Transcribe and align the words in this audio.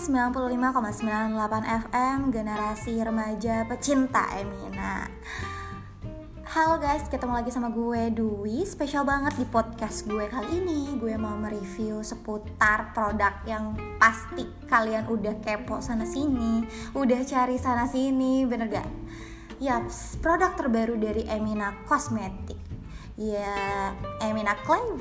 95,98 0.00 1.84
FM 1.84 2.32
Generasi 2.32 3.04
remaja 3.04 3.68
pecinta 3.68 4.32
Emina. 4.32 5.04
Halo 6.56 6.80
guys, 6.80 7.04
ketemu 7.12 7.36
lagi 7.36 7.52
sama 7.52 7.68
gue 7.68 8.08
Dwi. 8.08 8.64
Spesial 8.64 9.04
banget 9.04 9.36
di 9.36 9.44
podcast 9.44 10.08
gue 10.08 10.24
kali 10.24 10.56
ini. 10.56 10.96
Gue 10.96 11.20
mau 11.20 11.36
mereview 11.36 12.00
seputar 12.00 12.96
produk 12.96 13.44
yang 13.44 13.76
pasti 14.00 14.48
kalian 14.72 15.04
udah 15.04 15.36
kepo 15.44 15.84
sana 15.84 16.08
sini 16.08 16.64
Udah 16.96 17.20
cari 17.20 17.60
sana 17.60 17.84
sini, 17.84 18.48
bener 18.48 18.72
gak? 18.72 18.88
Yaps, 19.60 20.16
produk 20.24 20.56
terbaru 20.56 20.96
dari 20.96 21.28
Emina 21.28 21.76
Cosmetic 21.84 22.56
Ya, 23.20 23.92
Emina 24.24 24.56
Clay 24.64 24.96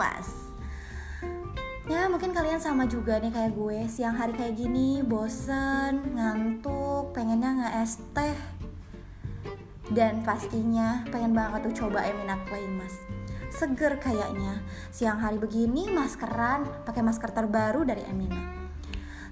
Ya 1.89 2.05
mungkin 2.05 2.37
kalian 2.37 2.61
sama 2.61 2.85
juga 2.85 3.17
nih 3.17 3.33
kayak 3.33 3.57
gue. 3.57 3.89
Siang 3.89 4.13
hari 4.13 4.37
kayak 4.37 4.61
gini 4.61 5.01
bosen, 5.01 6.13
ngantuk, 6.13 7.09
pengennya 7.17 7.49
nggak 7.49 7.73
es 7.81 7.97
teh. 8.13 8.37
Dan 9.89 10.21
pastinya 10.21 11.01
pengen 11.09 11.33
banget 11.33 11.65
tuh 11.65 11.73
coba 11.81 12.05
Emina 12.05 12.37
Clay 12.45 12.61
Mask 12.69 13.01
Seger 13.49 13.97
kayaknya. 13.97 14.61
Siang 14.93 15.17
hari 15.17 15.41
begini 15.41 15.89
maskeran 15.89 16.69
pakai 16.85 17.01
masker 17.01 17.33
terbaru 17.33 17.81
dari 17.81 18.05
Emina. 18.05 18.37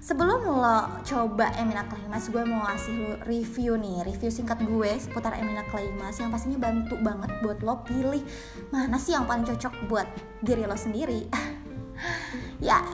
Sebelum 0.02 0.42
lo 0.42 0.98
coba 1.06 1.54
Emina 1.58 1.86
Clay 1.86 2.06
Mask 2.10 2.30
Gue 2.30 2.46
mau 2.46 2.66
ngasih 2.66 2.94
lo 2.98 3.14
review 3.26 3.74
nih. 3.78 4.06
Review 4.06 4.30
singkat 4.30 4.62
gue 4.62 4.98
seputar 4.98 5.34
Emina 5.34 5.66
Clay 5.66 5.90
Mask 5.90 6.22
Yang 6.22 6.38
pastinya 6.38 6.58
bantu 6.70 6.94
banget 7.02 7.30
buat 7.42 7.58
lo 7.66 7.82
pilih 7.82 8.22
Mana 8.70 8.94
sih 8.94 9.18
yang 9.18 9.26
paling 9.26 9.42
cocok 9.42 9.90
buat 9.90 10.06
diri 10.38 10.70
lo 10.70 10.78
sendiri 10.78 11.26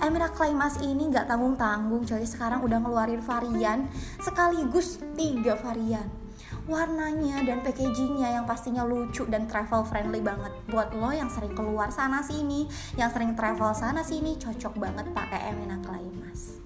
Emira 0.05 0.29
Claimas 0.33 0.79
ini 0.85 1.09
nggak 1.09 1.27
tanggung-tanggung 1.27 2.05
coy. 2.05 2.25
Sekarang 2.25 2.61
udah 2.63 2.79
ngeluarin 2.81 3.23
varian 3.25 3.89
sekaligus 4.21 5.01
tiga 5.17 5.57
varian. 5.59 6.07
Warnanya 6.65 7.45
dan 7.45 7.61
packagingnya 7.61 8.41
yang 8.41 8.45
pastinya 8.49 8.89
lucu 8.89 9.29
dan 9.29 9.45
travel 9.45 9.85
friendly 9.85 10.25
banget. 10.25 10.53
Buat 10.69 10.97
lo 10.97 11.13
yang 11.13 11.29
sering 11.29 11.53
keluar 11.53 11.93
sana 11.93 12.25
sini 12.25 12.65
yang 12.97 13.13
sering 13.13 13.37
travel 13.37 13.73
sana 13.77 14.01
sini 14.01 14.41
cocok 14.41 14.81
banget 14.81 15.07
pakai 15.13 15.53
Emina 15.53 15.77
Claimas 15.85 16.65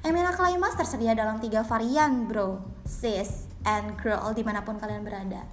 Emina 0.00 0.32
Claimas 0.32 0.80
tersedia 0.80 1.12
dalam 1.12 1.36
tiga 1.44 1.60
varian 1.60 2.24
bro 2.24 2.56
sis 2.88 3.44
and 3.68 4.00
girl 4.00 4.32
di 4.32 4.40
mana 4.40 4.64
pun 4.64 4.80
kalian 4.80 5.04
berada 5.04 5.44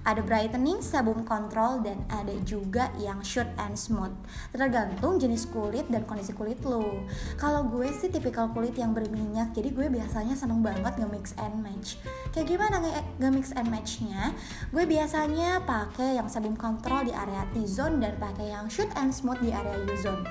ada 0.00 0.24
brightening, 0.24 0.80
sebum 0.80 1.28
control, 1.28 1.84
dan 1.84 2.00
ada 2.08 2.32
juga 2.48 2.88
yang 2.96 3.20
shoot 3.20 3.44
and 3.60 3.76
smooth. 3.76 4.16
Tergantung 4.48 5.20
jenis 5.20 5.44
kulit 5.52 5.84
dan 5.92 6.08
kondisi 6.08 6.32
kulit 6.32 6.56
lo. 6.64 7.04
Kalau 7.36 7.68
gue 7.68 7.84
sih 7.92 8.08
tipikal 8.08 8.48
kulit 8.48 8.72
yang 8.80 8.96
berminyak, 8.96 9.52
jadi 9.52 9.68
gue 9.68 9.92
biasanya 9.92 10.32
seneng 10.32 10.64
banget 10.64 10.96
nge-mix 10.96 11.36
and 11.36 11.60
match. 11.60 12.00
Kayak 12.32 12.48
gimana 12.48 12.80
nge-mix 13.20 13.52
and 13.52 13.68
matchnya? 13.68 14.32
Gue 14.72 14.88
biasanya 14.88 15.68
pakai 15.68 16.16
yang 16.16 16.32
sebum 16.32 16.56
control 16.56 17.04
di 17.04 17.12
area 17.12 17.44
T-zone 17.52 18.00
dan 18.00 18.16
pakai 18.16 18.56
yang 18.56 18.72
shoot 18.72 18.88
and 18.96 19.12
smooth 19.12 19.36
di 19.44 19.52
area 19.52 19.76
U-zone. 19.84 20.24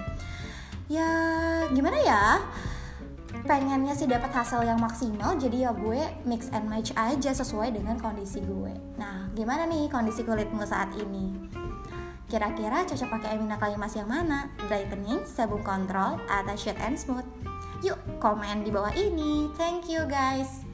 Ya, 0.90 1.06
gimana 1.70 2.02
ya? 2.02 2.42
Pengennya 3.50 3.98
sih 3.98 4.06
dapat 4.06 4.30
hasil 4.30 4.62
yang 4.62 4.78
maksimal 4.78 5.34
jadi 5.34 5.66
ya 5.66 5.72
gue 5.74 6.06
mix 6.30 6.54
and 6.54 6.70
match 6.70 6.94
aja 6.94 7.34
sesuai 7.34 7.74
dengan 7.74 7.98
kondisi 7.98 8.46
gue. 8.46 8.78
Nah 9.02 9.26
gimana 9.34 9.66
nih 9.66 9.90
kondisi 9.90 10.22
kulitmu 10.22 10.62
saat 10.70 10.94
ini? 10.94 11.34
Kira-kira 12.30 12.86
cocok 12.86 13.10
pakai 13.10 13.42
Emina 13.42 13.58
Kalimas 13.58 13.98
yang 13.98 14.06
mana? 14.06 14.54
Brightening 14.70 15.26
sabun 15.26 15.66
kontrol 15.66 16.22
atau 16.30 16.54
shade 16.54 16.78
and 16.78 16.94
smooth? 16.94 17.26
Yuk 17.82 17.98
komen 18.22 18.62
di 18.62 18.70
bawah 18.70 18.94
ini. 18.94 19.50
Thank 19.58 19.90
you 19.90 20.06
guys 20.06 20.69